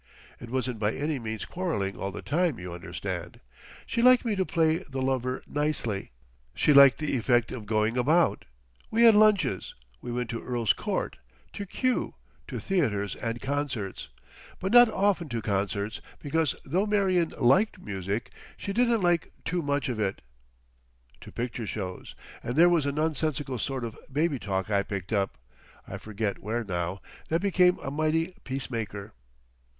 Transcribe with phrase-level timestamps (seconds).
[0.39, 3.39] It wasn't by any means quarreling all the time, you understand.
[3.85, 6.09] She liked me to play the lover "nicely";
[6.55, 11.17] she liked the effect of going about—we had lunches, we went to Earl's Court,
[11.53, 12.15] to Kew,
[12.47, 14.09] to theatres and concerts,
[14.59, 19.87] but not often to concerts, because, though Marion "liked" music, she didn't like "too much
[19.87, 20.23] of it,"
[21.19, 26.63] to picture shows—and there was a nonsensical sort of babytalk I picked up—I forget where
[26.63, 29.13] now—that became a mighty peacemaker.